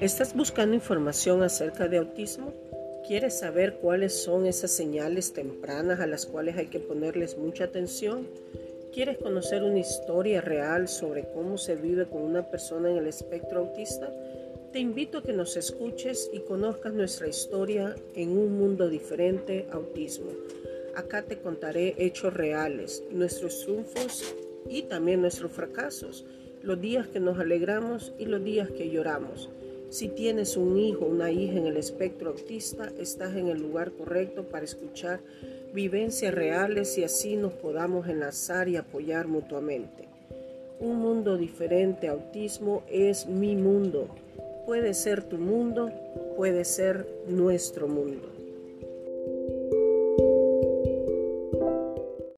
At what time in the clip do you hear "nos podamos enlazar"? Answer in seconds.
37.34-38.68